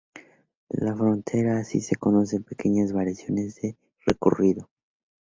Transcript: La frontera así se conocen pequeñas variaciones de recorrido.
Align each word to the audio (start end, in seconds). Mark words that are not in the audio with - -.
La 0.71 0.95
frontera 0.95 1.59
así 1.59 1.79
se 1.79 1.95
conocen 1.95 2.41
pequeñas 2.43 2.91
variaciones 2.91 3.53
de 3.61 3.77
recorrido. 4.03 4.67